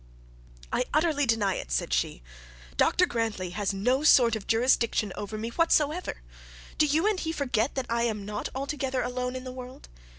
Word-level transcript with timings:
'I 0.73 0.85
utterly 0.95 1.27
deny 1.27 1.53
it,' 1.57 1.71
said 1.71 1.93
she. 1.93 2.23
'Dr 2.75 3.05
Grantly 3.05 3.51
has 3.51 3.71
no 3.71 4.01
sort 4.03 4.35
of 4.35 4.47
jurisdiction 4.47 5.13
over 5.15 5.37
me 5.37 5.49
whatsoever. 5.49 6.23
Do 6.79 6.87
you 6.87 7.05
and 7.05 7.19
he 7.19 7.31
forget 7.31 7.75
that 7.75 7.85
I 7.87 8.01
am 8.01 8.25
not 8.25 8.49
altogether 8.55 9.03
alone 9.03 9.35
in 9.35 9.43
this 9.43 9.53
world? 9.53 9.89